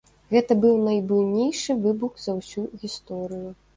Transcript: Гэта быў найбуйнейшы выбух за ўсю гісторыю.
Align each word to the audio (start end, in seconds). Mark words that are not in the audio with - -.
Гэта 0.35 0.55
быў 0.63 0.79
найбуйнейшы 0.87 1.75
выбух 1.83 2.17
за 2.25 2.37
ўсю 2.41 2.67
гісторыю. 2.85 3.49